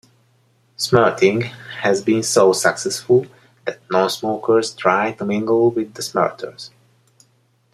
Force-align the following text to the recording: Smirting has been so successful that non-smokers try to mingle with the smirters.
Smirting 0.77 1.41
has 1.81 2.01
been 2.01 2.23
so 2.23 2.53
successful 2.53 3.27
that 3.65 3.79
non-smokers 3.91 4.73
try 4.73 5.11
to 5.11 5.23
mingle 5.23 5.69
with 5.69 5.93
the 5.93 6.01
smirters. 6.01 6.71